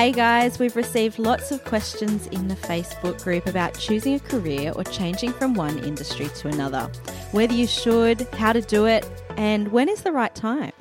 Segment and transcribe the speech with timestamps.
[0.00, 4.72] Hey guys, we've received lots of questions in the Facebook group about choosing a career
[4.74, 6.90] or changing from one industry to another.
[7.32, 10.72] Whether you should, how to do it, and when is the right time.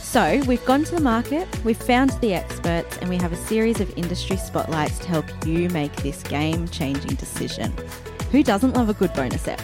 [0.00, 3.80] So, we've gone to the market, we've found the experts, and we have a series
[3.80, 7.72] of industry spotlights to help you make this game changing decision.
[8.32, 9.62] Who doesn't love a good bonus app?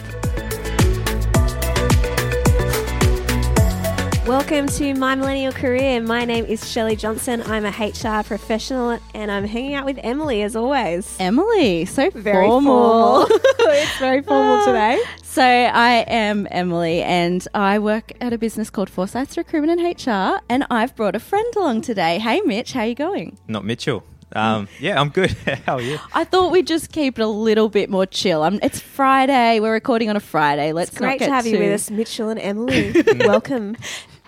[4.31, 5.99] Welcome to My Millennial Career.
[6.01, 7.43] My name is Shelley Johnson.
[7.47, 11.17] I'm a HR professional and I'm hanging out with Emily as always.
[11.19, 13.27] Emily, so Very formal.
[13.27, 13.27] formal.
[13.59, 15.03] it's very formal today.
[15.21, 20.41] So I am Emily, and I work at a business called Forsyths Recruitment and HR.
[20.47, 22.17] And I've brought a friend along today.
[22.17, 23.37] Hey, Mitch, how you going?
[23.49, 24.01] Not Mitchell.
[24.33, 25.31] Um, yeah, I'm good.
[25.65, 25.99] How are you?
[26.13, 28.43] I thought we'd just keep it a little bit more chill.
[28.43, 29.59] Um, it's Friday.
[29.59, 30.71] We're recording on a Friday.
[30.71, 32.93] Let's It's great not get to have you with us, Mitchell and Emily.
[33.19, 33.75] Welcome.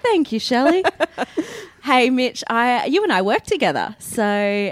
[0.03, 0.83] Thank you, Shelley.
[1.83, 2.43] hey, Mitch.
[2.49, 3.95] I you and I work together.
[3.99, 4.23] So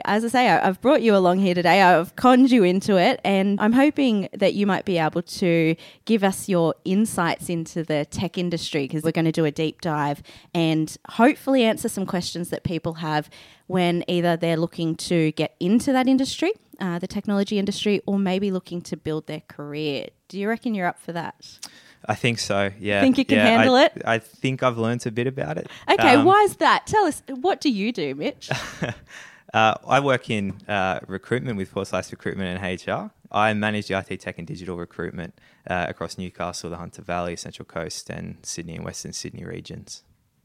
[0.03, 1.81] as I say, I, I've brought you along here today.
[1.81, 6.25] I've conned you into it, and I'm hoping that you might be able to give
[6.25, 10.21] us your insights into the tech industry because we're going to do a deep dive
[10.53, 13.29] and hopefully answer some questions that people have
[13.67, 16.51] when either they're looking to get into that industry.
[16.81, 20.07] Uh, the technology industry, or maybe looking to build their career.
[20.27, 21.59] Do you reckon you're up for that?
[22.07, 22.71] I think so.
[22.79, 23.01] Yeah.
[23.01, 24.01] Think you can Yeah, handle I, it?
[24.05, 25.67] I think I've learned a bit about it.
[25.89, 26.87] Okay, Um, why is that?
[26.87, 28.49] Tell us, what do you do, Mitch?
[29.53, 33.11] Uh, I work in uh, recruitment with Forsyth Recruitment and HR.
[33.31, 35.33] I manage the IT tech and digital recruitment
[35.69, 40.03] uh, across Newcastle, the Hunter Valley, Central Coast, and Sydney and Western Sydney regions.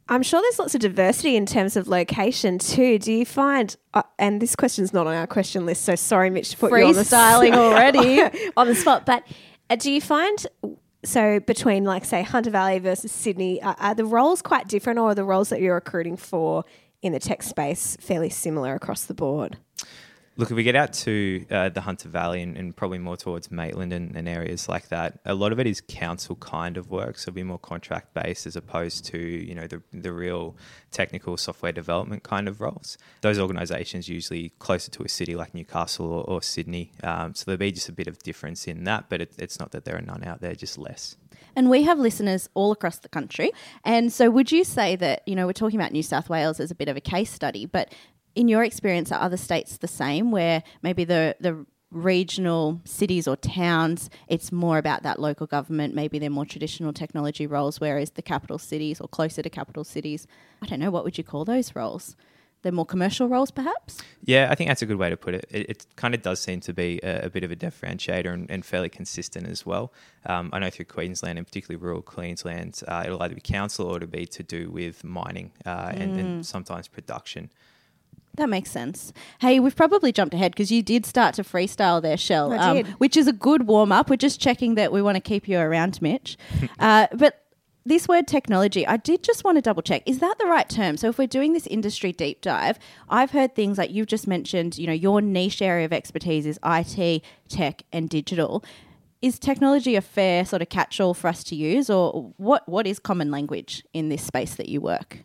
[0.09, 2.99] I'm sure there's lots of diversity in terms of location too.
[2.99, 6.51] Do you find, uh, and this question's not on our question list, so sorry, Mitch,
[6.51, 8.23] to put you on the Freestyling already.
[8.57, 9.07] on the spot.
[9.07, 9.25] But
[9.71, 10.47] uh, do you find
[11.05, 15.11] so between like say Hunter Valley versus Sydney, are, are the roles quite different, or
[15.11, 16.65] are the roles that you're recruiting for
[17.03, 19.59] in the tech space fairly similar across the board?
[20.39, 23.51] Look, if we get out to uh, the Hunter Valley and, and probably more towards
[23.51, 27.17] Maitland and, and areas like that, a lot of it is council kind of work,
[27.17, 30.55] so it'll be more contract based as opposed to you know the the real
[30.91, 32.99] technical software development kind of roles.
[33.23, 37.59] Those organisations usually closer to a city like Newcastle or, or Sydney, um, so there'll
[37.59, 40.03] be just a bit of difference in that, but it, it's not that there are
[40.03, 41.17] none out there, just less.
[41.55, 43.51] And we have listeners all across the country.
[43.83, 46.71] And so, would you say that, you know, we're talking about New South Wales as
[46.71, 47.95] a bit of a case study, but
[48.37, 53.37] in your experience, are other states the same where maybe the, the regional cities or
[53.37, 58.23] towns, it's more about that local government, maybe they're more traditional technology roles, whereas the
[58.23, 60.27] capital cities or closer to capital cities,
[60.63, 62.15] I don't know, what would you call those roles?
[62.63, 64.03] They're more commercial roles, perhaps?
[64.25, 65.47] Yeah, I think that's a good way to put it.
[65.51, 68.51] It, it kind of does seem to be a, a bit of a differentiator and,
[68.51, 69.93] and fairly consistent as well.
[70.25, 73.97] Um, I know through Queensland and particularly rural Queensland, uh, it'll either be council or
[73.99, 77.51] it'll be to do with mining uh, and, and sometimes production.
[78.37, 79.13] That makes sense.
[79.41, 82.87] Hey, we've probably jumped ahead because you did start to freestyle there, Shell, um, did.
[82.99, 84.11] which is a good warm up.
[84.11, 86.37] We're just checking that we want to keep you around, Mitch.
[86.79, 87.47] uh, but
[87.87, 90.03] this word technology, I did just want to double check.
[90.07, 90.97] Is that the right term?
[90.97, 92.79] So if we're doing this industry deep dive,
[93.09, 96.59] I've heard things like you've just mentioned, you know, your niche area of expertise is
[96.65, 98.65] IT, tech, and digital.
[99.23, 102.87] Is technology a fair sort of catch all for us to use, or what, what
[102.87, 105.21] is common language in this space that you work?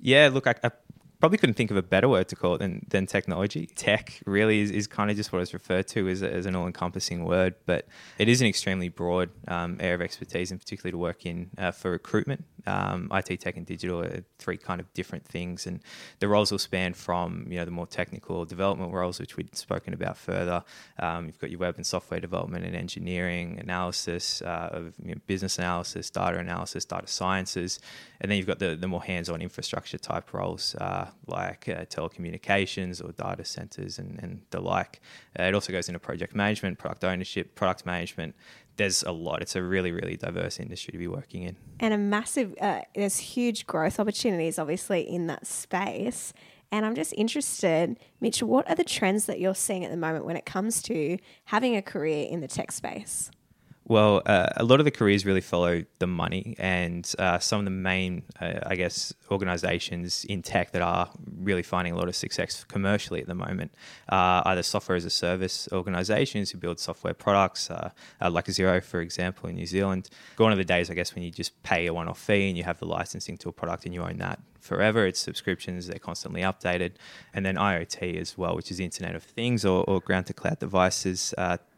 [0.00, 0.70] Yeah, look, I, I
[1.24, 3.64] probably couldn't think of a better word to call it than, than technology.
[3.64, 6.66] Tech really is, is kind of just what it's referred to as, as an all
[6.66, 10.98] encompassing word, but it is an extremely broad um, area of expertise, and particularly to
[10.98, 12.44] work in uh, for recruitment.
[12.66, 15.80] Um, IT, tech, and digital are three kind of different things, and
[16.18, 19.94] the roles will span from you know the more technical development roles, which we'd spoken
[19.94, 20.62] about further.
[20.98, 25.20] Um, you've got your web and software development and engineering, analysis uh, of you know,
[25.26, 27.80] business analysis, data analysis, data sciences,
[28.20, 33.02] and then you've got the, the more hands-on infrastructure type roles uh, like uh, telecommunications
[33.04, 35.00] or data centers and, and the like.
[35.38, 38.34] Uh, it also goes into project management, product ownership, product management.
[38.76, 39.40] There's a lot.
[39.40, 41.56] It's a really, really diverse industry to be working in.
[41.80, 46.32] and a massive uh, there's huge growth opportunities obviously in that space
[46.72, 50.24] and i'm just interested mitch what are the trends that you're seeing at the moment
[50.24, 53.30] when it comes to having a career in the tech space
[53.86, 57.66] Well, uh, a lot of the careers really follow the money, and uh, some of
[57.66, 62.16] the main, uh, I guess, organizations in tech that are really finding a lot of
[62.16, 63.74] success commercially at the moment
[64.08, 67.90] are either software as a service organizations who build software products, uh,
[68.22, 70.08] uh, like Xero, for example, in New Zealand.
[70.36, 72.56] Gone are the days, I guess, when you just pay a one off fee and
[72.56, 75.06] you have the licensing to a product and you own that forever.
[75.06, 76.92] It's subscriptions, they're constantly updated.
[77.34, 80.58] And then IoT as well, which is Internet of Things or, or ground to cloud
[80.58, 81.34] devices.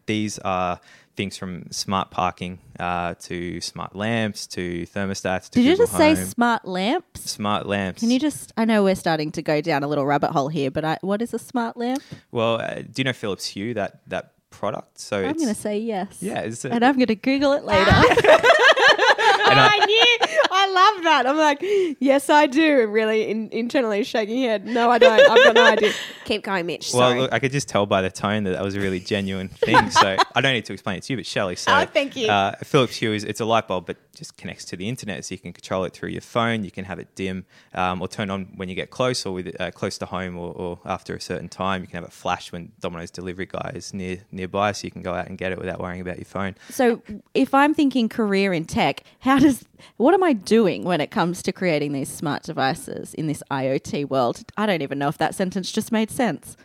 [0.07, 0.81] These are
[1.17, 5.49] things from smart parking uh, to smart lamps to thermostats.
[5.51, 7.31] To Did you Google just say smart lamps?
[7.31, 8.01] smart lamps?
[8.01, 8.53] Can you just?
[8.57, 11.23] I know we're starting to go down a little rabbit hole here, but I, what
[11.23, 12.03] is a smart lamp?
[12.31, 15.01] Well, uh, do you know Philips Hue that that product?
[15.01, 16.19] So I'm going to say yes.
[16.21, 17.91] yeah, a, and I'm going to Google it later.
[19.51, 20.17] and I- I knew.
[20.51, 21.27] I love that.
[21.27, 21.59] I'm like,
[22.01, 22.81] yes, I do.
[22.83, 24.65] And really in, internally shaking head.
[24.67, 25.19] No, I don't.
[25.21, 25.93] I've got no idea.
[26.25, 26.93] Keep going, Mitch.
[26.95, 27.21] well, Sorry.
[27.21, 29.91] look, I could just tell by the tone that that was a really genuine thing.
[29.91, 31.57] So I don't need to explain it to you, but Shelley.
[31.57, 32.29] So Oh, thank you.
[32.29, 35.35] Uh, Philips Hue is it's a light bulb, but just connects to the internet, so
[35.35, 36.65] you can control it through your phone.
[36.65, 37.45] You can have it dim
[37.75, 40.53] um, or turn on when you get close, or with uh, close to home, or,
[40.55, 41.83] or after a certain time.
[41.83, 45.03] You can have it flash when Domino's delivery guy is near nearby, so you can
[45.03, 46.55] go out and get it without worrying about your phone.
[46.71, 47.03] so,
[47.35, 49.65] if I'm thinking career in tech, how does
[49.97, 54.09] what am I doing when it comes to creating these smart devices in this IoT
[54.09, 54.43] world?
[54.57, 56.57] I don't even know if that sentence just made sense.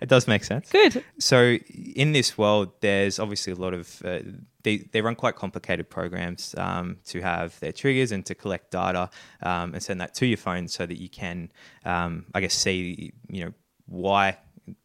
[0.00, 0.70] It does make sense.
[0.70, 1.02] Good.
[1.18, 1.58] So
[1.94, 4.20] in this world, there's obviously a lot of uh,
[4.62, 9.10] they they run quite complicated programs um, to have their triggers and to collect data
[9.42, 11.50] um, and send that to your phone so that you can,
[11.84, 13.52] um, I guess, see you know
[13.86, 14.38] why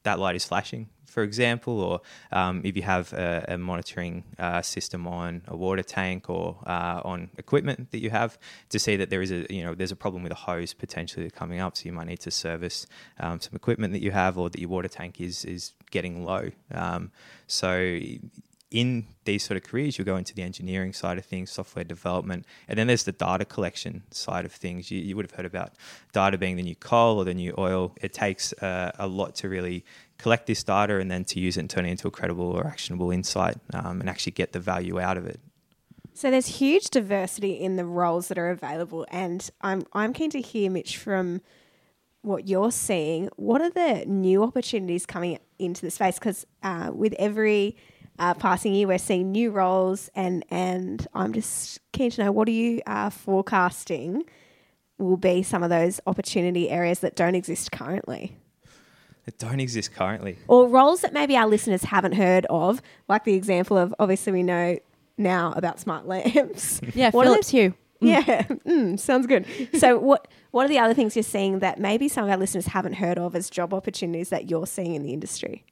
[0.03, 4.61] that light is flashing, for example, or um, if you have a, a monitoring uh,
[4.61, 9.09] system on a water tank or uh, on equipment that you have to see that
[9.09, 11.85] there is a you know there's a problem with a hose potentially coming up, so
[11.85, 12.87] you might need to service
[13.19, 16.49] um, some equipment that you have or that your water tank is is getting low.
[16.73, 17.11] Um,
[17.47, 17.99] so
[18.71, 22.45] in these sort of careers, you'll go into the engineering side of things, software development,
[22.69, 24.89] and then there's the data collection side of things.
[24.89, 25.73] You, you would have heard about
[26.13, 27.93] data being the new coal or the new oil.
[28.01, 29.83] It takes uh, a lot to really
[30.21, 32.67] collect this data and then to use it and turn it into a credible or
[32.67, 35.39] actionable insight um, and actually get the value out of it.
[36.13, 40.41] So there's huge diversity in the roles that are available, and I'm I'm keen to
[40.41, 41.41] hear Mitch from
[42.21, 43.29] what you're seeing.
[43.37, 46.19] What are the new opportunities coming into the space?
[46.19, 47.77] Because uh, with every
[48.19, 52.47] uh, passing year, we're seeing new roles, and and I'm just keen to know what
[52.47, 54.23] are you uh, forecasting
[54.97, 58.37] will be some of those opportunity areas that don't exist currently.
[59.25, 60.37] That don't exist currently.
[60.47, 64.41] or roles that maybe our listeners haven't heard of, like the example of obviously we
[64.43, 64.77] know
[65.17, 66.81] now about smart lamps.
[66.95, 67.73] Yeah, What are Philips Hue.
[67.99, 68.23] Yeah,
[68.65, 69.45] mm, sounds good.
[69.77, 72.65] So, what what are the other things you're seeing that maybe some of our listeners
[72.67, 75.63] haven't heard of as job opportunities that you're seeing in the industry?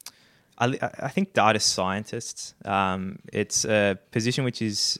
[0.56, 2.54] I, I think data scientists.
[2.64, 4.98] Um, it's a position which is,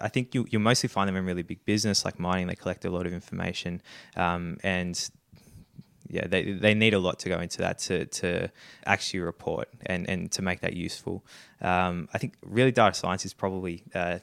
[0.00, 2.46] I think you you mostly find them in really big business like mining.
[2.46, 3.82] They collect a lot of information,
[4.14, 4.94] um, and
[6.08, 8.50] yeah, they they need a lot to go into that to to
[8.84, 11.24] actually report and and to make that useful.
[11.60, 13.84] Um, I think really data science is probably.
[13.94, 14.18] Uh,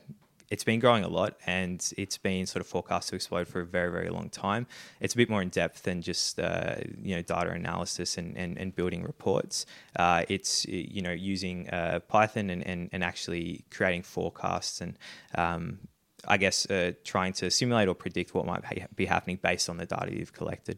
[0.50, 3.66] it's been growing a lot and it's been sort of forecast to explode for a
[3.66, 4.68] very, very long time.
[5.00, 8.60] It's a bit more in depth than just uh, you know data analysis and, and,
[8.60, 9.66] and building reports.
[9.96, 15.00] Uh, it's you know using uh, Python and, and, and actually creating forecasts and
[15.34, 15.80] um,
[16.28, 19.78] I guess uh, trying to simulate or predict what might be- be happening based on
[19.78, 20.78] the data you've collected.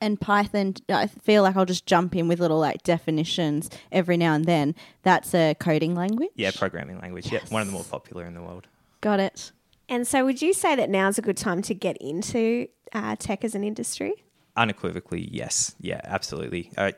[0.00, 4.34] And Python, I feel like I'll just jump in with little like definitions every now
[4.34, 4.74] and then.
[5.02, 6.30] That's a coding language.
[6.34, 7.30] Yeah, programming language.
[7.30, 8.66] Yeah, one of the more popular in the world.
[9.00, 9.52] Got it.
[9.88, 13.44] And so, would you say that now's a good time to get into uh, tech
[13.44, 14.14] as an industry?
[14.56, 15.74] Unequivocally, yes.
[15.80, 16.70] Yeah, absolutely.
[16.76, 16.92] Uh,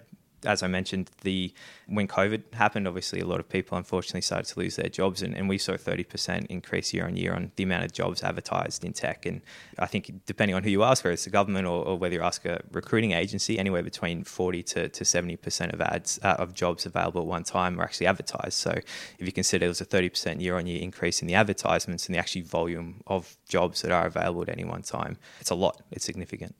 [0.44, 1.52] as I mentioned, the
[1.86, 5.36] when COVID happened, obviously a lot of people unfortunately started to lose their jobs, and,
[5.36, 8.22] and we saw a thirty percent increase year on year on the amount of jobs
[8.22, 9.26] advertised in tech.
[9.26, 9.40] And
[9.78, 12.22] I think depending on who you ask, whether it's the government or, or whether you
[12.22, 16.86] ask a recruiting agency, anywhere between forty to seventy percent of ads uh, of jobs
[16.86, 18.54] available at one time are actually advertised.
[18.54, 18.70] So
[19.18, 22.06] if you consider it there's a thirty percent year on year increase in the advertisements
[22.06, 25.54] and the actual volume of jobs that are available at any one time, it's a
[25.54, 25.82] lot.
[25.90, 26.54] It's significant.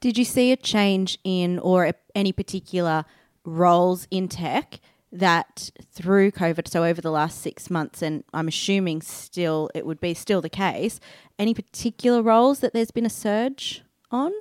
[0.00, 3.04] Did you see a change in or any particular
[3.48, 9.02] roles in tech that through COVID, so over the last six months, and I'm assuming
[9.02, 11.00] still it would be still the case,
[11.38, 14.32] any particular roles that there's been a surge on?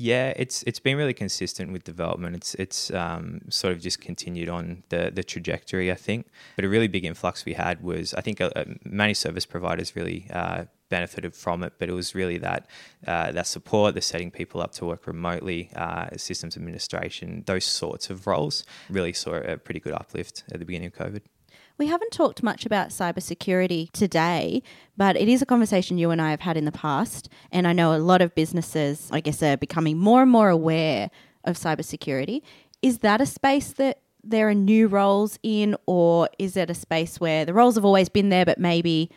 [0.00, 2.36] Yeah, it's it's been really consistent with development.
[2.36, 6.28] It's it's um, sort of just continued on the the trajectory, I think.
[6.54, 9.96] But a really big influx we had was I think uh, uh, managed service providers
[9.96, 11.74] really uh, benefited from it.
[11.78, 12.66] But it was really that
[13.06, 18.10] uh, that support, the setting people up to work remotely, uh, systems administration, those sorts
[18.10, 21.22] of roles really saw a pretty good uplift at the beginning of COVID.
[21.78, 24.64] We haven't talked much about cybersecurity today,
[24.96, 27.28] but it is a conversation you and I have had in the past.
[27.52, 31.08] And I know a lot of businesses, I guess, are becoming more and more aware
[31.44, 32.42] of cybersecurity.
[32.82, 37.20] Is that a space that there are new roles in, or is it a space
[37.20, 39.08] where the roles have always been there, but maybe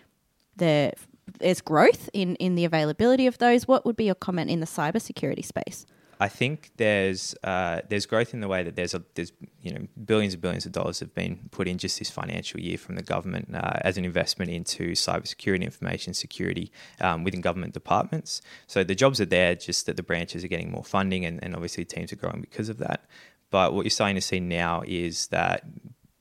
[0.55, 0.93] the
[1.39, 3.67] there's growth in, in the availability of those?
[3.67, 5.85] What would be your comment in the cybersecurity space?
[6.21, 9.31] I think there's uh, there's growth in the way that there's a, there's
[9.63, 12.77] you know billions and billions of dollars have been put in just this financial year
[12.77, 18.39] from the government uh, as an investment into cybersecurity, information security um, within government departments.
[18.67, 21.55] So the jobs are there, just that the branches are getting more funding, and, and
[21.55, 23.05] obviously teams are growing because of that.
[23.49, 25.63] But what you're starting to see now is that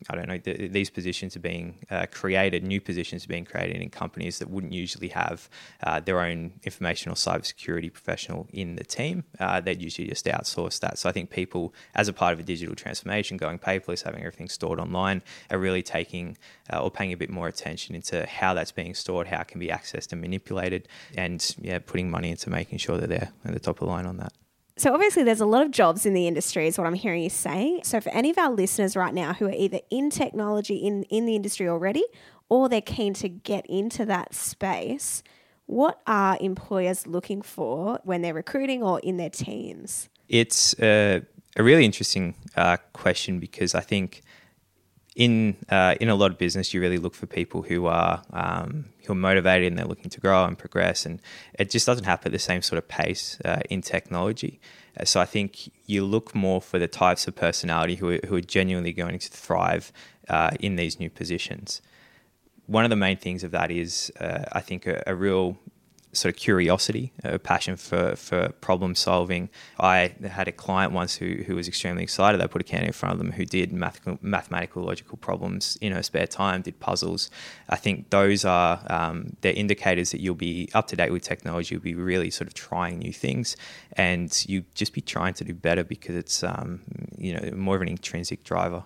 [0.09, 3.77] I don't know, the, these positions are being uh, created, new positions are being created
[3.83, 5.49] in companies that wouldn't usually have
[5.83, 9.25] uh, their own information or cybersecurity professional in the team.
[9.39, 10.99] Uh, they'd usually just outsource that.
[10.99, 14.49] So I think people, as a part of a digital transformation, going paperless, having everything
[14.49, 16.39] stored online, are really taking
[16.73, 19.61] uh, or paying a bit more attention into how that's being stored, how it can
[19.61, 23.61] be accessed and manipulated, and yeah, putting money into making sure that they're at the
[23.61, 24.33] top of the line on that.
[24.81, 27.29] So obviously there's a lot of jobs in the industry is what I'm hearing you
[27.29, 27.81] saying.
[27.83, 31.27] So for any of our listeners right now who are either in technology in, in
[31.27, 32.03] the industry already
[32.49, 35.23] or they're keen to get into that space,
[35.67, 40.09] what are employers looking for when they're recruiting or in their teams?
[40.31, 41.21] It's a,
[41.57, 44.23] a really interesting uh, question because I think
[45.21, 48.87] in uh, in a lot of business, you really look for people who are um,
[49.05, 51.21] who are motivated and they're looking to grow and progress, and
[51.59, 54.59] it just doesn't happen at the same sort of pace uh, in technology.
[54.99, 58.37] Uh, so I think you look more for the types of personality who are, who
[58.37, 59.93] are genuinely going to thrive
[60.31, 61.83] uh, in these new positions.
[62.65, 65.59] One of the main things of that is, uh, I think, a, a real
[66.13, 69.49] sort of curiosity, a passion for, for problem solving.
[69.79, 72.41] I had a client once who, who was extremely excited.
[72.41, 75.93] I put a candidate in front of them who did math, mathematical logical problems in
[75.93, 77.31] her spare time, did puzzles.
[77.69, 81.75] I think those are um, they're indicators that you'll be up to date with technology.
[81.75, 83.57] You'll be really sort of trying new things,
[83.93, 86.81] and you just be trying to do better because it's um,
[87.17, 88.85] you know more of an intrinsic driver.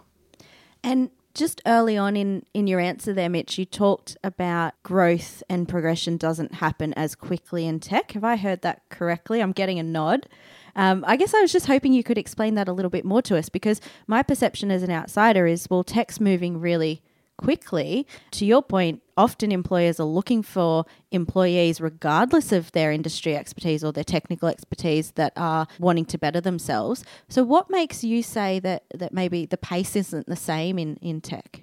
[0.82, 5.68] And just early on in, in your answer there, Mitch, you talked about growth and
[5.68, 8.12] progression doesn't happen as quickly in tech.
[8.12, 9.40] Have I heard that correctly?
[9.40, 10.28] I'm getting a nod.
[10.76, 13.22] Um, I guess I was just hoping you could explain that a little bit more
[13.22, 17.02] to us because my perception as an outsider is well, tech's moving really
[17.36, 18.06] quickly.
[18.32, 23.92] To your point, often employers are looking for employees, regardless of their industry expertise or
[23.92, 27.04] their technical expertise, that are wanting to better themselves.
[27.28, 31.20] So, what makes you say that, that maybe the pace isn't the same in, in
[31.20, 31.62] tech?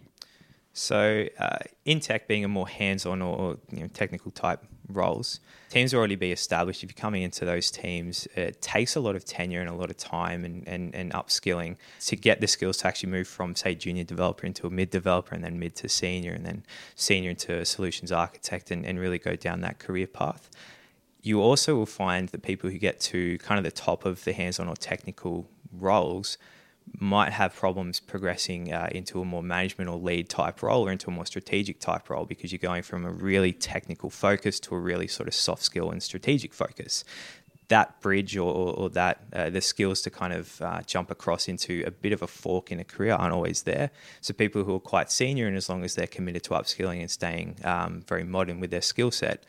[0.74, 5.94] So, uh, in tech, being a more hands-on or you know, technical type roles, teams
[5.94, 6.84] already be established.
[6.84, 9.90] If you're coming into those teams, it takes a lot of tenure and a lot
[9.90, 13.76] of time and, and, and upskilling to get the skills to actually move from, say,
[13.76, 16.64] junior developer into a mid developer and then mid to senior and then
[16.96, 20.50] senior into a solutions architect and, and really go down that career path.
[21.22, 24.34] You also will find that people who get to kind of the top of the
[24.34, 26.38] hands on or technical roles
[27.00, 31.10] might have problems progressing uh, into a more management or lead type role or into
[31.10, 34.80] a more strategic type role because you're going from a really technical focus to a
[34.80, 37.04] really sort of soft skill and strategic focus.
[37.70, 41.48] That bridge or, or, or that uh, the skills to kind of uh, jump across
[41.48, 43.90] into a bit of a fork in a career aren't always there.
[44.20, 47.10] So people who are quite senior and as long as they're committed to upskilling and
[47.10, 49.44] staying um, very modern with their skill set,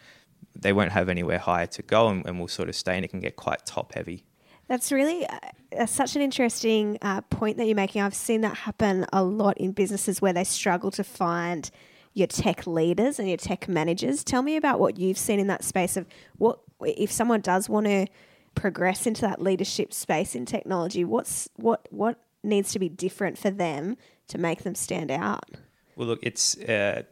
[0.55, 3.09] they won't have anywhere higher to go and, and will sort of stay and it
[3.09, 4.25] can get quite top heavy.
[4.73, 8.00] That's really uh, such an interesting uh, point that you're making.
[8.00, 11.71] I've seen that happen a lot in businesses where they struggle to find
[12.14, 14.25] your tech leaders and your tech managers.
[14.25, 16.07] Tell me about what you've seen in that space of
[16.38, 18.07] what if someone does want to
[18.55, 21.05] progress into that leadership space in technology.
[21.05, 23.99] What's what what needs to be different for them
[24.29, 25.50] to make them stand out?
[25.97, 27.02] Well, look, it's uh,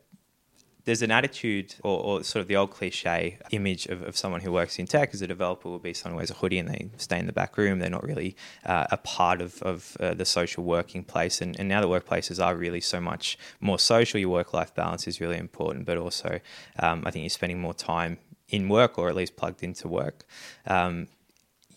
[0.91, 4.51] there's an attitude or, or, sort of the old cliche image of, of, someone who
[4.51, 6.91] works in tech as a developer will be someone who wears a hoodie and they
[6.97, 7.79] stay in the back room.
[7.79, 8.35] They're not really
[8.67, 11.41] uh, a part of, of uh, the social working place.
[11.41, 14.19] And, and now the workplaces are really so much more social.
[14.19, 16.41] Your work life balance is really important, but also
[16.81, 18.19] um, I think you're spending more time
[18.49, 20.25] in work or at least plugged into work.
[20.67, 21.07] Um,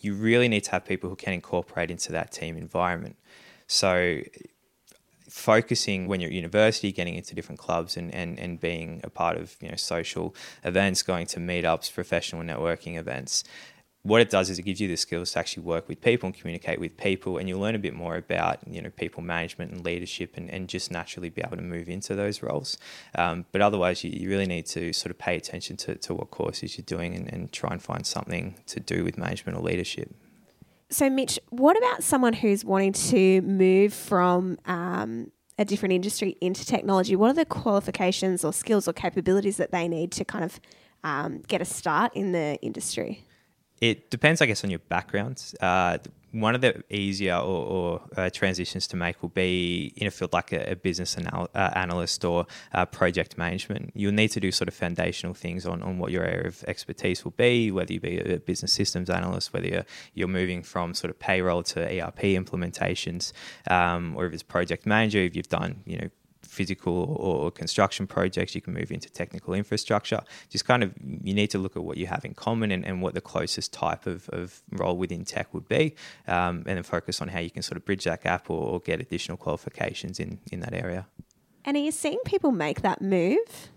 [0.00, 3.14] you really need to have people who can incorporate into that team environment.
[3.68, 4.22] So
[5.34, 9.36] focusing when you're at university, getting into different clubs and, and, and being a part
[9.36, 13.42] of you know social events, going to meetups, professional networking events.
[14.02, 16.36] What it does is it gives you the skills to actually work with people and
[16.36, 19.84] communicate with people, and you'll learn a bit more about you know people management and
[19.84, 22.78] leadership, and, and just naturally be able to move into those roles.
[23.16, 26.30] Um, but otherwise, you, you really need to sort of pay attention to, to what
[26.30, 30.14] courses you're doing and, and try and find something to do with management or leadership.
[30.90, 36.64] So, Mitch, what about someone who's wanting to move from um, a different industry into
[36.64, 40.60] technology, what are the qualifications or skills or capabilities that they need to kind of
[41.04, 43.23] um, get a start in the industry?
[43.80, 45.42] It depends, I guess, on your background.
[45.60, 45.98] Uh,
[46.34, 50.32] one of the easier or, or uh, transitions to make will be in a field
[50.32, 53.92] like a, a business anal- uh, analyst or uh, project management.
[53.94, 57.24] You'll need to do sort of foundational things on, on what your area of expertise
[57.24, 61.10] will be, whether you be a business systems analyst, whether you're, you're moving from sort
[61.10, 63.32] of payroll to ERP implementations,
[63.70, 66.10] um, or if it's project manager, if you've done, you know,
[66.54, 70.22] physical or construction projects, you can move into technical infrastructure.
[70.48, 73.02] Just kind of, you need to look at what you have in common and, and
[73.02, 75.94] what the closest type of, of role within tech would be,
[76.28, 78.80] um, and then focus on how you can sort of bridge that gap or, or
[78.80, 81.06] get additional qualifications in, in that area.
[81.64, 83.70] And are you seeing people make that move?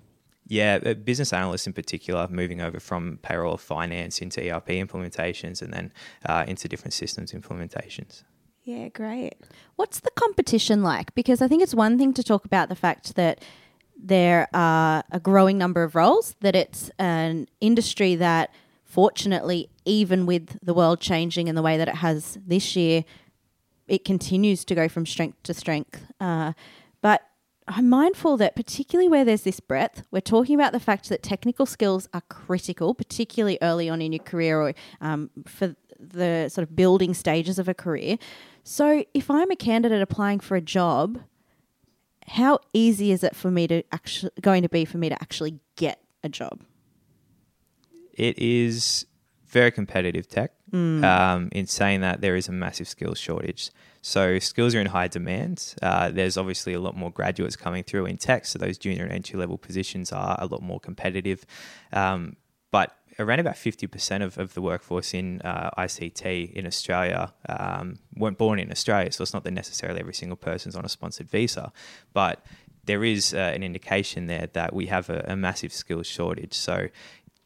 [0.49, 5.73] Yeah, uh, business analysts in particular, moving over from payroll finance into ERP implementations and
[5.73, 5.91] then
[6.25, 8.23] uh, into different systems implementations.
[8.67, 9.35] Yeah, great.
[9.77, 11.15] What's the competition like?
[11.15, 13.41] Because I think it's one thing to talk about the fact that
[13.97, 20.59] there are a growing number of roles, that it's an industry that, fortunately, even with
[20.61, 23.05] the world changing in the way that it has this year,
[23.87, 26.05] it continues to go from strength to strength.
[26.19, 26.51] Uh,
[27.01, 27.21] but
[27.69, 31.65] I'm mindful that, particularly where there's this breadth, we're talking about the fact that technical
[31.65, 36.75] skills are critical, particularly early on in your career or um, for the sort of
[36.75, 38.17] building stages of a career.
[38.63, 41.19] So if I'm a candidate applying for a job,
[42.27, 45.59] how easy is it for me to actually going to be for me to actually
[45.75, 46.61] get a job?
[48.13, 49.05] It is
[49.47, 50.51] very competitive tech.
[51.03, 53.71] Um, in saying that, there is a massive skills shortage.
[54.01, 55.75] So skills are in high demand.
[55.81, 59.13] Uh, there's obviously a lot more graduates coming through in tech, so those junior and
[59.13, 61.45] entry level positions are a lot more competitive.
[61.93, 62.35] Um,
[63.19, 68.59] around about 50% of, of the workforce in uh, ICT in Australia um, weren't born
[68.59, 69.11] in Australia.
[69.11, 71.71] So it's not that necessarily every single person's on a sponsored visa,
[72.13, 72.45] but
[72.85, 76.53] there is uh, an indication there that we have a, a, massive skills shortage.
[76.53, 76.87] So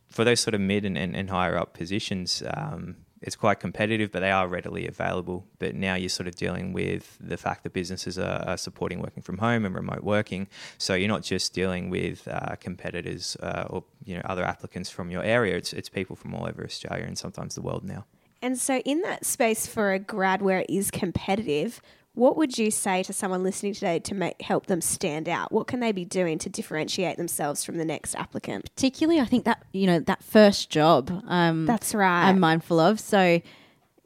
[0.09, 4.11] for those sort of mid and, and, and higher up positions, um, it's quite competitive,
[4.11, 5.45] but they are readily available.
[5.59, 9.21] But now you're sort of dealing with the fact that businesses are, are supporting working
[9.21, 10.47] from home and remote working.
[10.77, 15.11] So you're not just dealing with uh, competitors uh, or you know other applicants from
[15.11, 15.55] your area.
[15.55, 18.05] It's it's people from all over Australia and sometimes the world now.
[18.43, 21.79] And so, in that space for a grad where it is competitive,
[22.21, 25.51] what would you say to someone listening today to make help them stand out?
[25.51, 28.65] What can they be doing to differentiate themselves from the next applicant?
[28.75, 31.23] Particularly, I think that you know that first job.
[31.27, 32.29] Um, That's right.
[32.29, 32.99] I'm mindful of.
[32.99, 33.41] So,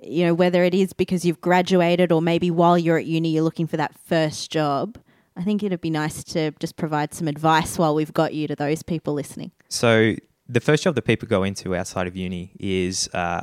[0.01, 3.43] you know, whether it is because you've graduated or maybe while you're at uni, you're
[3.43, 4.97] looking for that first job.
[5.36, 8.56] I think it'd be nice to just provide some advice while we've got you to
[8.56, 9.51] those people listening.
[9.67, 10.15] So
[10.47, 13.41] the first job that people go into outside of uni is uh,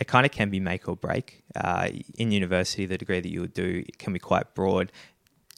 [0.00, 1.42] it kind of can be make or break.
[1.54, 4.90] Uh, in university, the degree that you would do can be quite broad.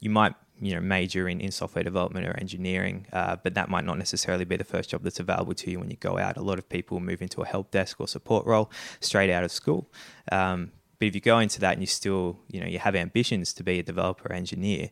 [0.01, 3.85] You might you know major in, in software development or engineering, uh, but that might
[3.85, 6.37] not necessarily be the first job that's available to you when you go out.
[6.37, 9.53] A lot of people move into a help desk or support role straight out of
[9.53, 9.91] school.
[10.31, 13.55] Um, but if you go into that and you still you know you have ambitions
[13.55, 14.91] to be a developer engineer,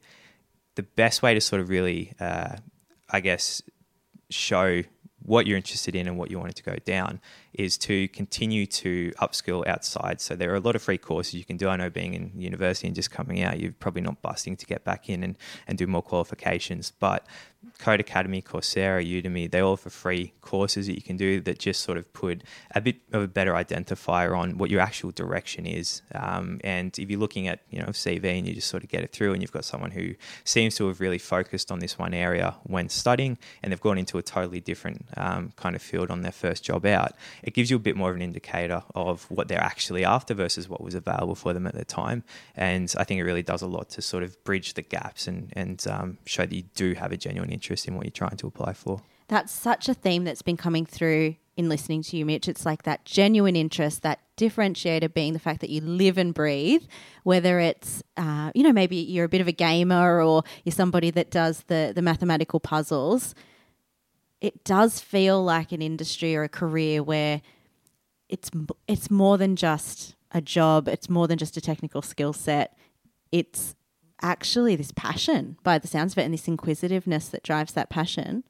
[0.77, 2.57] the best way to sort of really, uh,
[3.11, 3.63] I guess,
[4.31, 4.85] show
[5.31, 7.21] what you're interested in and what you wanted to go down
[7.53, 10.21] is to continue to upskill outside.
[10.21, 11.69] So there are a lot of free courses you can do.
[11.69, 14.83] I know being in university and just coming out, you're probably not busting to get
[14.83, 15.39] back in and,
[15.69, 16.93] and do more qualifications.
[16.99, 17.29] But
[17.81, 21.97] Codecademy, Coursera, Udemy, they all offer free courses that you can do that just sort
[21.97, 22.43] of put
[22.75, 26.03] a bit of a better identifier on what your actual direction is.
[26.15, 29.03] Um, and if you're looking at, you know, CV and you just sort of get
[29.03, 30.15] it through and you've got someone who
[30.45, 34.19] seems to have really focused on this one area when studying and they've gone into
[34.19, 37.13] a totally different um, kind of field on their first job out,
[37.43, 40.69] it gives you a bit more of an indicator of what they're actually after versus
[40.69, 42.23] what was available for them at the time.
[42.55, 45.51] And I think it really does a lot to sort of bridge the gaps and,
[45.55, 48.47] and um, show that you do have a genuine interest in what you're trying to
[48.47, 49.03] apply for.
[49.29, 52.49] That's such a theme that's been coming through in listening to you, Mitch.
[52.49, 56.83] It's like that genuine interest, that differentiator being the fact that you live and breathe,
[57.23, 61.11] whether it's, uh, you know, maybe you're a bit of a gamer or you're somebody
[61.11, 63.35] that does the, the mathematical puzzles
[64.41, 67.43] it does feel like an industry or a career where
[68.29, 68.51] it's
[68.87, 70.89] it's more than just a job.
[70.89, 72.77] It's more than just a technical skill set.
[73.33, 73.75] It's
[74.23, 78.45] actually this passion, by the sounds of it, and this inquisitiveness that drives that passion.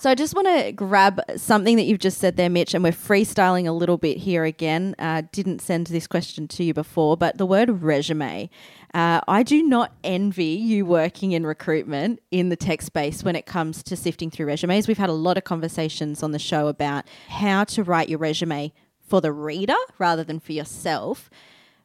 [0.00, 2.92] So I just want to grab something that you've just said there, Mitch, and we're
[2.92, 4.94] freestyling a little bit here again.
[4.96, 8.48] Uh, didn't send this question to you before, but the word resume.
[8.94, 13.44] Uh, I do not envy you working in recruitment in the tech space when it
[13.44, 14.86] comes to sifting through resumes.
[14.86, 18.72] We've had a lot of conversations on the show about how to write your resume
[19.00, 21.28] for the reader rather than for yourself.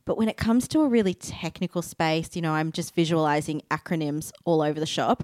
[0.06, 4.32] But when it comes to a really technical space, you know, I'm just visualizing acronyms
[4.44, 5.24] all over the shop.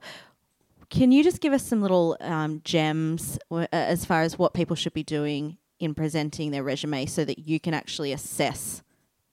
[0.90, 4.76] Can you just give us some little um, gems uh, as far as what people
[4.76, 8.82] should be doing in presenting their resume so that you can actually assess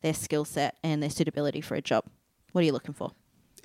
[0.02, 2.04] their skill set and their suitability for a job?
[2.52, 3.12] What are you looking for?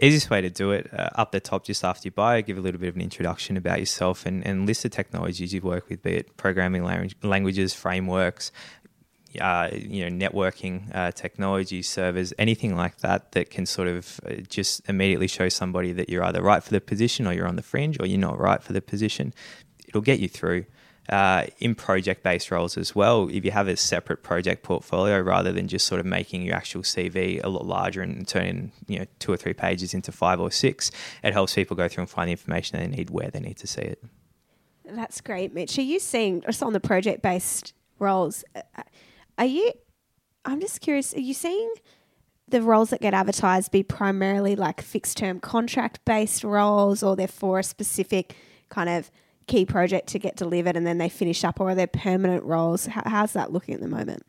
[0.01, 2.61] easiest way to do it uh, up the top just after your bio give a
[2.61, 6.01] little bit of an introduction about yourself and, and list the technologies you've worked with
[6.01, 8.51] be it programming language, languages frameworks
[9.39, 14.33] uh, you know networking uh, technology servers anything like that that can sort of uh,
[14.49, 17.61] just immediately show somebody that you're either right for the position or you're on the
[17.61, 19.33] fringe or you're not right for the position
[19.87, 20.65] it'll get you through
[21.09, 25.51] uh, in project based roles as well, if you have a separate project portfolio rather
[25.51, 29.05] than just sort of making your actual CV a lot larger and turning you know
[29.19, 30.91] two or three pages into five or six,
[31.23, 33.67] it helps people go through and find the information they need where they need to
[33.67, 34.03] see it.
[34.85, 35.77] That's great, Mitch.
[35.77, 38.43] Are you seeing just on the project based roles?
[39.37, 39.71] Are you?
[40.45, 41.13] I'm just curious.
[41.13, 41.73] Are you seeing
[42.47, 47.27] the roles that get advertised be primarily like fixed term contract based roles, or they're
[47.27, 48.35] for a specific
[48.69, 49.09] kind of
[49.47, 52.85] key project to get delivered and then they finish up, or are they permanent roles?
[52.85, 54.23] How, how's that looking at the moment?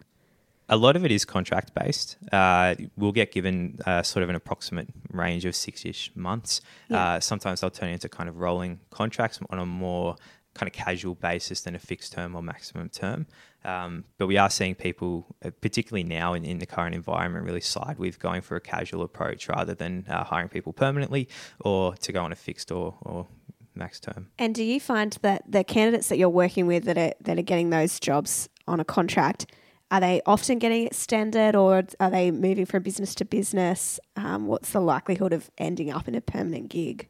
[0.69, 2.17] A lot of it is contract based.
[2.31, 6.61] Uh, we'll get given uh, sort of an approximate range of six ish months.
[6.89, 7.05] Yeah.
[7.05, 10.17] Uh, sometimes they'll turn into kind of rolling contracts on a more
[10.55, 13.27] kind of casual basis than a fixed term or maximum term.
[13.65, 17.61] Um, but we are seeing people, uh, particularly now in, in the current environment, really
[17.61, 21.29] side with going for a casual approach rather than uh, hiring people permanently
[21.61, 23.27] or to go on a fixed or, or
[23.75, 24.29] max term.
[24.39, 27.43] And do you find that the candidates that you're working with that are that are
[27.43, 29.47] getting those jobs on a contract,
[29.91, 34.01] are they often getting extended, or are they moving from business to business?
[34.17, 37.09] Um, what's the likelihood of ending up in a permanent gig?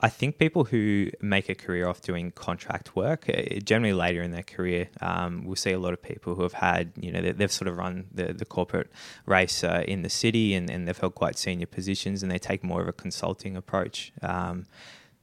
[0.00, 4.32] I think people who make a career off doing contract work, uh, generally later in
[4.32, 7.32] their career, um, we'll see a lot of people who have had, you know, they,
[7.32, 8.90] they've sort of run the, the corporate
[9.24, 12.62] race uh, in the city and, and they've held quite senior positions and they take
[12.62, 14.12] more of a consulting approach.
[14.20, 14.66] Um,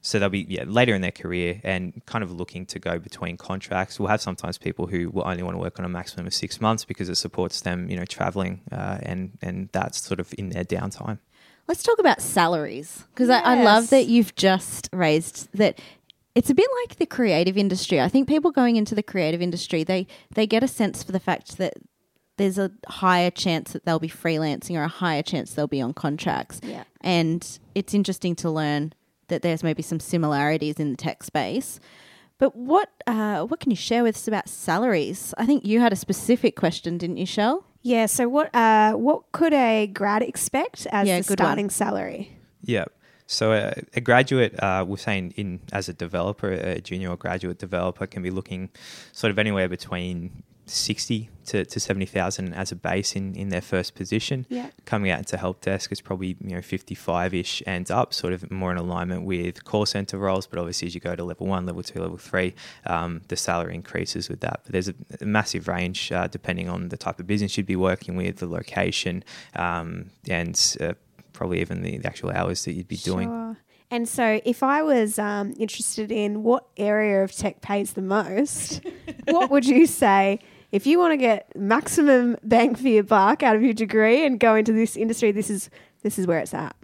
[0.02, 3.38] so they'll be yeah later in their career and kind of looking to go between
[3.38, 4.00] contracts.
[4.00, 6.60] We'll have sometimes people who will only want to work on a maximum of six
[6.60, 10.50] months because it supports them, you know, traveling uh, and and that's sort of in
[10.50, 11.20] their downtime.
[11.72, 15.80] Let's talk about salaries because I, I love that you've just raised that.
[16.36, 18.02] It's a bit like the creative industry.
[18.02, 20.06] I think people going into the creative industry, they
[20.36, 21.76] they get a sense for the fact that
[22.36, 25.94] there's a higher chance that they'll be freelancing or a higher chance they'll be on
[25.94, 26.60] contracts.
[26.62, 26.84] Yeah.
[27.00, 28.92] And it's interesting to learn
[29.30, 31.80] that there's maybe some similarities in the tech space.
[32.38, 35.34] But what uh, what can you share with us about salaries?
[35.38, 37.64] I think you had a specific question, didn't you, Shell?
[37.82, 38.06] Yeah.
[38.06, 41.46] So what uh, what could a grad expect as Yeah, the good one.
[41.48, 42.38] starting salary?
[42.64, 42.86] Yeah.
[43.28, 47.60] So a, a graduate, uh, we're saying in as a developer, a junior or graduate
[47.60, 48.70] developer can be looking
[49.14, 53.62] sort of anywhere between sixty to, to seventy thousand as a base in, in their
[53.62, 54.46] first position.
[54.50, 54.70] Yeah.
[54.86, 58.34] Coming out into help desk is probably you know fifty five ish and up, sort
[58.34, 60.48] of more in alignment with call center roles.
[60.48, 62.54] But obviously, as you go to level one, level two, level three,
[62.86, 64.62] um, the salary increases with that.
[64.64, 67.76] But there's a, a massive range uh, depending on the type of business you'd be
[67.76, 69.24] working with, the location,
[69.56, 70.94] um, and uh,
[71.34, 73.58] probably even the, the actual hours that you'd be doing.
[73.92, 78.82] And so, if I was um, interested in what area of tech pays the most,
[79.26, 80.40] what would you say?
[80.72, 84.40] If you want to get maximum bang for your buck out of your degree and
[84.40, 85.70] go into this industry, this is
[86.04, 86.76] this is where it's at.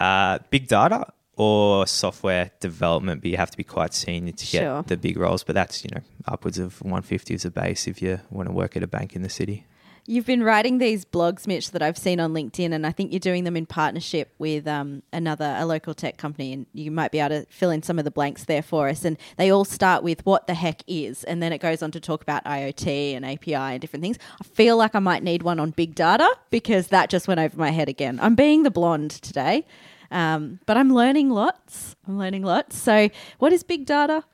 [0.00, 4.62] uh, big data or software development, but you have to be quite senior to get
[4.62, 4.82] Sure.
[4.82, 5.44] the big roles.
[5.44, 8.76] But that's you know upwards of 150 as a base if you want to work
[8.76, 9.64] at a bank in the city.
[10.04, 13.20] You've been writing these blogs, Mitch, that I've seen on LinkedIn, and I think you're
[13.20, 16.52] doing them in partnership with um, another, a local tech company.
[16.52, 19.04] And you might be able to fill in some of the blanks there for us.
[19.04, 22.00] And they all start with what the heck is, and then it goes on to
[22.00, 24.18] talk about IoT and API and different things.
[24.40, 27.56] I feel like I might need one on big data because that just went over
[27.56, 28.18] my head again.
[28.20, 29.64] I'm being the blonde today,
[30.10, 31.94] um, but I'm learning lots.
[32.08, 32.76] I'm learning lots.
[32.76, 34.24] So, what is big data?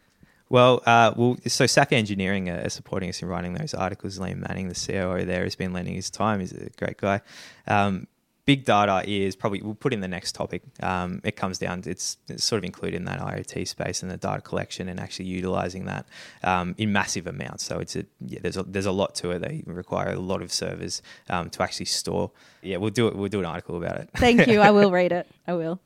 [0.50, 4.18] Well, uh, well, so SAC Engineering are, are supporting us in writing those articles.
[4.18, 6.40] Liam Manning, the COO there, has been lending his time.
[6.40, 7.20] He's a great guy.
[7.66, 8.06] Um,
[8.48, 10.62] big data is probably we'll put in the next topic.
[10.82, 14.10] Um, it comes down to it's, it's sort of included in that IoT space and
[14.10, 16.06] the data collection and actually utilizing that
[16.42, 17.64] um, in massive amounts.
[17.64, 19.40] So it's a yeah, there's a there's a lot to it.
[19.40, 22.30] They require a lot of servers um, to actually store.
[22.62, 23.16] Yeah, we'll do it.
[23.16, 24.08] We'll do an article about it.
[24.16, 24.60] Thank you.
[24.60, 25.26] I will read it.
[25.46, 25.78] I will.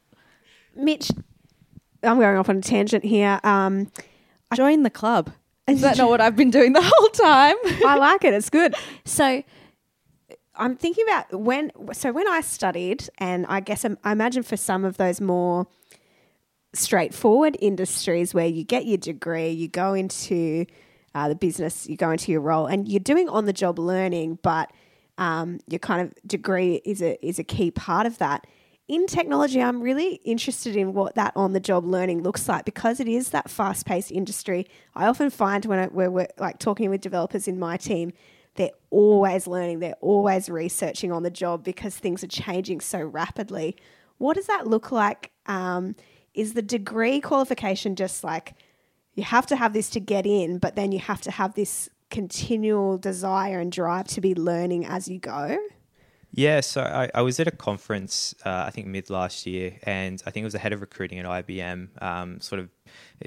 [0.77, 1.11] Mitch,
[2.05, 3.41] I'm going off on a tangent here.
[4.53, 5.33] Um, Join the club.
[5.69, 7.57] Is that not what I've been doing the whole time?
[7.87, 8.35] I like it.
[8.35, 8.75] It's good.
[9.05, 9.43] So
[10.55, 11.71] I'm thinking about when.
[11.93, 15.67] So when I studied, and I guess I'm- I imagine for some of those more
[16.75, 20.67] straightforward industries where you get your degree, you go into
[21.15, 24.39] uh, the business, you go into your role, and you're doing on the job learning,
[24.43, 24.71] but
[25.19, 28.47] um, your kind of degree is a is a key part of that.
[28.89, 32.99] In technology, I'm really interested in what that on the job learning looks like because
[32.99, 34.67] it is that fast paced industry.
[34.95, 38.13] I often find when I, we're, we're like talking with developers in my team,
[38.57, 43.77] they're always learning, they're always researching on the job because things are changing so rapidly.
[44.19, 45.31] What does that look like?
[45.47, 45.95] Um,
[46.35, 48.55] is the degree qualification just like
[49.15, 51.89] you have to have this to get in, but then you have to have this
[52.11, 55.59] continual desire and drive to be learning as you go?
[56.35, 60.23] Yeah, so I, I was at a conference, uh, I think mid last year, and
[60.27, 62.71] I think it was the head of recruiting at IBM, um, sort of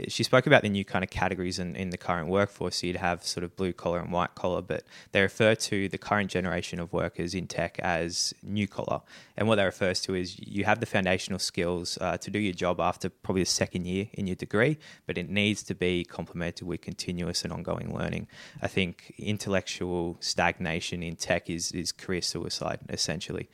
[0.08, 2.78] she spoke about the new kind of categories in, in the current workforce.
[2.78, 5.97] So you'd have sort of blue collar and white collar, but they refer to the
[5.97, 9.01] current generation of workers in tech as new collar.
[9.38, 12.54] And what that refers to is you have the foundational skills uh, to do your
[12.54, 16.67] job after probably the second year in your degree, but it needs to be complemented
[16.67, 18.28] with continuous and ongoing learning.
[18.62, 23.49] I think intellectual stagnation in tech is, is career suicide, essentially.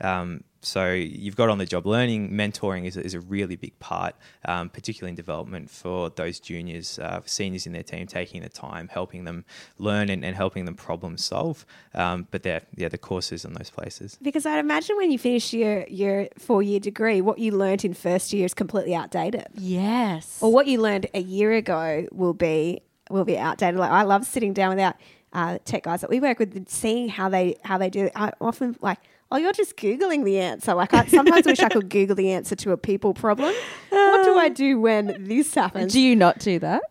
[0.00, 4.16] Um, so you've got on the job learning, mentoring is, is a really big part,
[4.46, 8.88] um, particularly in development for those juniors, uh, seniors in their team, taking the time,
[8.88, 9.44] helping them
[9.78, 11.64] learn and, and helping them problem solve.
[11.94, 14.18] Um, but they're, yeah, the courses in those places.
[14.20, 17.94] Because I'd imagine when you finish your, your four year degree, what you learned in
[17.94, 19.46] first year is completely outdated.
[19.54, 20.38] Yes.
[20.42, 23.78] Or what you learned a year ago will be will be outdated.
[23.78, 24.94] Like I love sitting down with our
[25.32, 28.06] uh, tech guys that we work with, and seeing how they how they do.
[28.06, 28.12] It.
[28.16, 28.98] I often like
[29.30, 30.74] oh, you're just Googling the answer.
[30.74, 33.54] Like, I sometimes wish I could Google the answer to a people problem.
[33.90, 35.92] What do I do when this happens?
[35.92, 36.82] Do you not do that?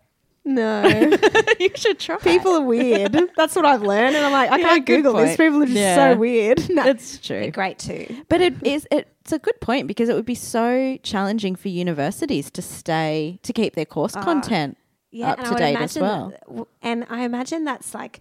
[0.47, 0.83] No.
[1.59, 2.17] you should try.
[2.17, 3.17] People are weird.
[3.35, 4.15] That's what I've learned.
[4.15, 5.35] And I'm like, I Yeah, can't Google this.
[5.35, 6.13] People are just Yeah.
[6.13, 6.69] so weird.
[6.75, 6.85] No.
[6.85, 7.39] It's true.
[7.39, 8.23] They're great too.
[8.29, 12.51] But it is it's a good point because it would be so challenging for universities
[12.51, 14.21] to stay to keep their course ah.
[14.21, 14.77] content
[15.23, 16.29] up to date as well.
[16.47, 18.19] that- and I imagine that's like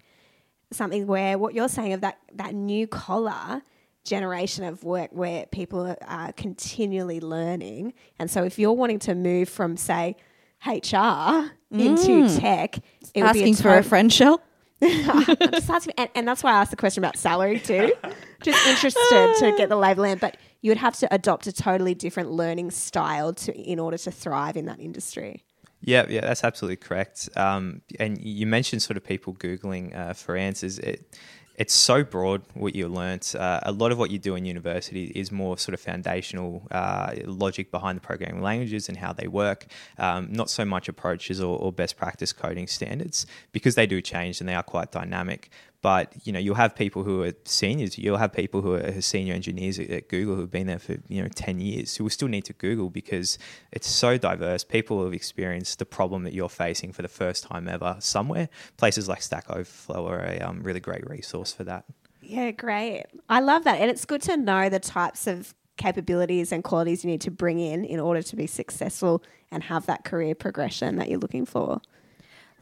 [0.72, 3.62] something where what you're saying of that that new collar
[4.04, 7.94] generation of work where people are, are continually learning.
[8.18, 10.16] And so if you're wanting to move from say
[10.64, 12.78] HR into tech,
[13.14, 14.40] it would be Asking for a friend shell.
[14.82, 17.92] Just asking, and, and that's why I asked the question about salary too.
[18.42, 21.46] Just interested to get the lay of the land, but you would have to adopt
[21.46, 25.44] a totally different learning style to in order to thrive in that industry.
[25.80, 27.28] Yeah, yeah, that's absolutely correct.
[27.36, 30.78] Um, and you mentioned sort of people Googling uh, for answers.
[30.78, 31.18] It,
[31.56, 33.34] it's so broad what you learnt.
[33.34, 37.14] Uh, a lot of what you do in university is more sort of foundational uh,
[37.26, 39.66] logic behind the programming languages and how they work,
[39.98, 44.40] um, not so much approaches or, or best practice coding standards because they do change
[44.40, 45.50] and they are quite dynamic.
[45.85, 47.99] But you know, you'll have people who are seniors.
[47.99, 51.20] You'll have people who are senior engineers at, at Google who've been there for you
[51.20, 53.37] know ten years who will still need to Google because
[53.70, 54.64] it's so diverse.
[54.64, 58.49] People have experienced the problem that you're facing for the first time ever somewhere.
[58.79, 61.85] Places like Stack Overflow are a um, really great resource for that.
[62.23, 63.05] Yeah, great.
[63.29, 63.79] I love that.
[63.79, 67.59] And it's good to know the types of capabilities and qualities you need to bring
[67.59, 71.83] in in order to be successful and have that career progression that you're looking for.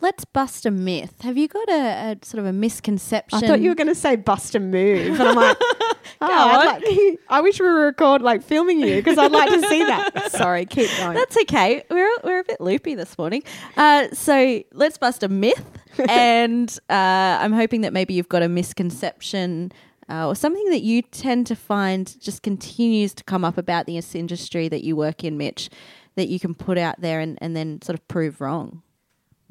[0.02, 1.22] Let's bust a myth.
[1.22, 1.72] Have you got a,
[2.10, 3.38] a sort of a misconception?
[3.38, 5.20] I thought you were going to say bust a move.
[5.20, 5.56] And I'm like,
[6.20, 9.84] oh, like, I wish we were record like filming you because I'd like to see
[9.84, 10.32] that.
[10.32, 11.14] Sorry, keep going.
[11.14, 11.84] That's okay.
[11.88, 13.44] We're we're a bit loopy this morning.
[13.76, 18.48] Uh, so let's bust a myth, and uh, I'm hoping that maybe you've got a
[18.48, 19.70] misconception
[20.10, 24.16] uh, or something that you tend to find just continues to come up about this
[24.16, 25.70] industry that you work in, Mitch,
[26.16, 28.82] that you can put out there and, and then sort of prove wrong.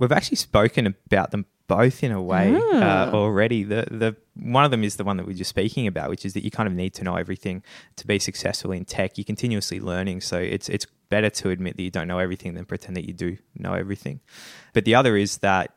[0.01, 3.63] We've actually spoken about them both in a way uh, already.
[3.63, 6.25] The the one of them is the one that we are just speaking about, which
[6.25, 7.61] is that you kind of need to know everything
[7.97, 9.19] to be successful in tech.
[9.19, 12.65] You're continuously learning, so it's it's better to admit that you don't know everything than
[12.65, 14.21] pretend that you do know everything.
[14.73, 15.75] But the other is that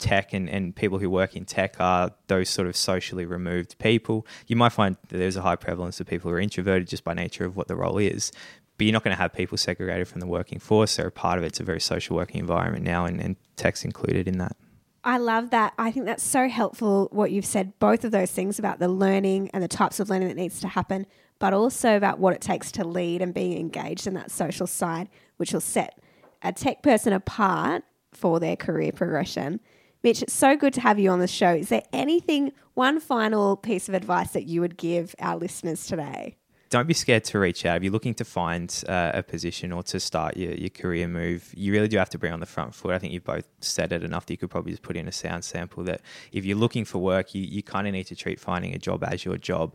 [0.00, 4.26] tech and, and people who work in tech are those sort of socially removed people.
[4.46, 7.14] You might find that there's a high prevalence of people who are introverted just by
[7.14, 8.32] nature of what the role is.
[8.80, 10.96] But you're not going to have people segregated from the working force.
[10.96, 11.48] They're a part of it.
[11.48, 14.56] It's a very social working environment now, and, and tech's included in that.
[15.04, 15.74] I love that.
[15.76, 19.50] I think that's so helpful what you've said, both of those things about the learning
[19.52, 21.04] and the types of learning that needs to happen,
[21.38, 25.10] but also about what it takes to lead and being engaged in that social side,
[25.36, 25.98] which will set
[26.40, 29.60] a tech person apart for their career progression.
[30.02, 31.52] Mitch, it's so good to have you on the show.
[31.52, 36.38] Is there anything, one final piece of advice that you would give our listeners today?
[36.70, 37.78] Don't be scared to reach out.
[37.78, 41.52] If you're looking to find uh, a position or to start your, your career move,
[41.56, 42.92] you really do have to be on the front foot.
[42.92, 45.12] I think you've both said it enough that you could probably just put in a
[45.12, 48.38] sound sample that if you're looking for work, you, you kind of need to treat
[48.38, 49.74] finding a job as your job.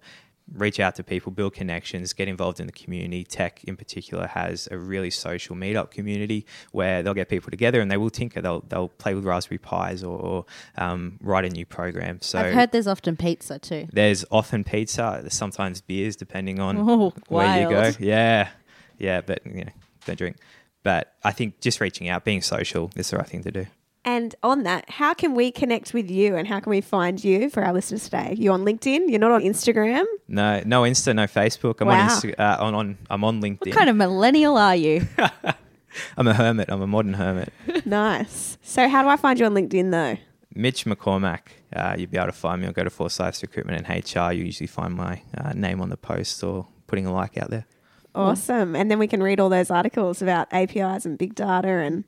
[0.53, 3.23] Reach out to people, build connections, get involved in the community.
[3.23, 7.89] Tech, in particular, has a really social meetup community where they'll get people together and
[7.89, 8.41] they will tinker.
[8.41, 10.45] They'll they'll play with Raspberry Pis or, or
[10.77, 12.19] um, write a new program.
[12.21, 13.88] So I've heard there's often pizza too.
[13.91, 15.17] there's often pizza.
[15.21, 17.91] There's sometimes beers, depending on Oh, where you go.
[17.99, 18.49] Yeah,
[18.97, 19.71] yeah, but you know,
[20.05, 20.38] don't drink.
[20.84, 23.65] But I think just reaching out, being social, is the right thing to do.
[24.06, 27.50] And on that, how can we connect with you and how can we find you
[27.50, 28.36] for our listeners today?
[28.38, 29.10] You on LinkedIn?
[29.10, 30.06] You're not on Instagram?
[30.28, 31.82] No, no Insta, no Facebook.
[31.82, 32.04] I'm Wow.
[32.04, 33.65] on, Insta, uh, on on I'm on LinkedIn.
[33.68, 35.08] What kind of millennial are you?
[36.18, 36.70] I'm a hermit.
[36.70, 37.52] I'm a modern hermit.
[37.86, 38.58] nice.
[38.62, 40.18] So how do I find you on LinkedIn though?
[40.54, 41.39] Mitch McCormack.
[41.76, 42.68] Uh, you'll be able to find me.
[42.68, 44.32] I'll go to Forsyths Recruitment and HR.
[44.34, 47.65] You usually find my uh, name on the post or putting a like out there.
[48.13, 48.76] Awesome.
[48.76, 52.06] And then we can read all those articles about APIs and big data and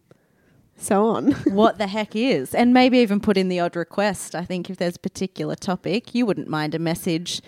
[0.77, 1.31] so on.
[1.45, 2.53] what the heck is?
[2.53, 4.35] And maybe even put in the odd request.
[4.35, 7.41] I think if there's a particular topic, you wouldn't mind a message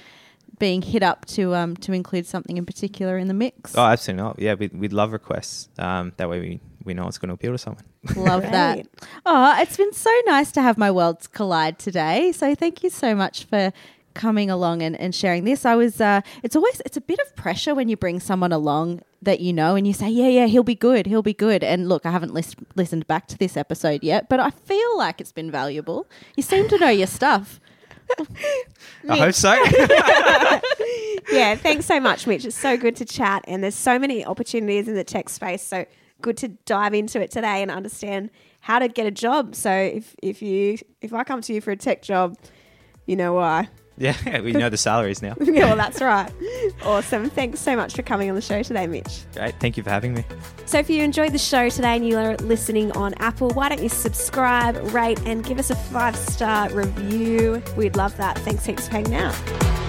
[0.58, 3.76] being hit up to um to include something in particular in the mix.
[3.76, 4.40] Oh, absolutely not.
[4.40, 5.70] Yeah, we'd, we'd love requests.
[5.78, 7.86] Um, that way we, we know it's going to appeal to someone.
[8.16, 8.86] Love that.
[9.26, 12.32] Oh, it's been so nice to have my worlds collide today.
[12.32, 13.72] So thank you so much for
[14.20, 15.66] coming along and, and sharing this.
[15.66, 19.02] I was uh it's always it's a bit of pressure when you bring someone along
[19.22, 21.64] that you know and you say, Yeah, yeah, he'll be good, he'll be good.
[21.64, 25.22] And look, I haven't lis- listened back to this episode yet, but I feel like
[25.22, 26.06] it's been valuable.
[26.36, 27.60] You seem to know your stuff.
[29.08, 29.54] I hope so.
[31.32, 32.44] yeah, thanks so much, Mitch.
[32.44, 35.62] It's so good to chat, and there's so many opportunities in the tech space.
[35.62, 35.86] So
[36.22, 39.56] good to dive into it today and understand how to get a job.
[39.56, 42.36] So if if you if I come to you for a tech job,
[43.06, 43.70] you know why.
[44.00, 45.36] Yeah, we know the salaries now.
[45.42, 46.32] yeah, well, that's right.
[46.84, 47.30] Awesome.
[47.30, 49.26] Thanks so much for coming on the show today, Mitch.
[49.34, 49.60] Great.
[49.60, 50.24] Thank you for having me.
[50.66, 53.90] So if you enjoyed the show today and you're listening on Apple, why don't you
[53.90, 57.62] subscribe, rate, and give us a five star review?
[57.76, 58.38] We'd love that.
[58.40, 59.89] Thanks heaps for hanging out.